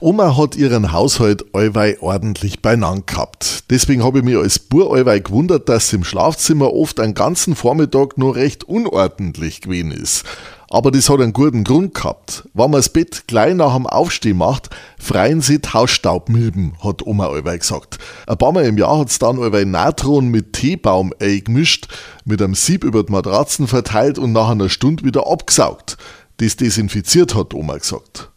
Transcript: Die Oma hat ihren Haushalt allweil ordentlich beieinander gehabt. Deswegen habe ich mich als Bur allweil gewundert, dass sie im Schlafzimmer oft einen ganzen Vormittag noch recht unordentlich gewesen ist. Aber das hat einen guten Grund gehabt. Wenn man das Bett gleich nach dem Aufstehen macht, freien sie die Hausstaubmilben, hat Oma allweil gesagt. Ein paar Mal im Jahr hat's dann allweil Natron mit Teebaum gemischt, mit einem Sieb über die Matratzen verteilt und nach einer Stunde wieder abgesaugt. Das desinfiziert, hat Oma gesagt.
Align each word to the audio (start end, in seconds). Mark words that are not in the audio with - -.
Die 0.00 0.04
Oma 0.04 0.36
hat 0.36 0.54
ihren 0.54 0.92
Haushalt 0.92 1.44
allweil 1.52 1.96
ordentlich 2.00 2.62
beieinander 2.62 3.02
gehabt. 3.04 3.64
Deswegen 3.68 4.04
habe 4.04 4.18
ich 4.18 4.24
mich 4.24 4.36
als 4.36 4.60
Bur 4.60 4.94
allweil 4.94 5.20
gewundert, 5.20 5.68
dass 5.68 5.88
sie 5.88 5.96
im 5.96 6.04
Schlafzimmer 6.04 6.72
oft 6.72 7.00
einen 7.00 7.14
ganzen 7.14 7.56
Vormittag 7.56 8.16
noch 8.16 8.36
recht 8.36 8.62
unordentlich 8.62 9.60
gewesen 9.60 9.90
ist. 9.90 10.24
Aber 10.70 10.92
das 10.92 11.10
hat 11.10 11.20
einen 11.20 11.32
guten 11.32 11.64
Grund 11.64 11.94
gehabt. 11.94 12.48
Wenn 12.54 12.70
man 12.70 12.78
das 12.78 12.90
Bett 12.90 13.24
gleich 13.26 13.56
nach 13.56 13.74
dem 13.74 13.88
Aufstehen 13.88 14.36
macht, 14.36 14.70
freien 15.00 15.40
sie 15.40 15.60
die 15.60 15.68
Hausstaubmilben, 15.68 16.74
hat 16.80 17.04
Oma 17.04 17.26
allweil 17.26 17.58
gesagt. 17.58 17.98
Ein 18.28 18.38
paar 18.38 18.52
Mal 18.52 18.66
im 18.66 18.78
Jahr 18.78 19.00
hat's 19.00 19.18
dann 19.18 19.42
allweil 19.42 19.66
Natron 19.66 20.28
mit 20.28 20.52
Teebaum 20.52 21.12
gemischt, 21.18 21.88
mit 22.24 22.40
einem 22.40 22.54
Sieb 22.54 22.84
über 22.84 23.02
die 23.02 23.10
Matratzen 23.10 23.66
verteilt 23.66 24.20
und 24.20 24.30
nach 24.30 24.50
einer 24.50 24.68
Stunde 24.68 25.04
wieder 25.04 25.26
abgesaugt. 25.26 25.96
Das 26.36 26.54
desinfiziert, 26.54 27.34
hat 27.34 27.52
Oma 27.52 27.78
gesagt. 27.78 28.27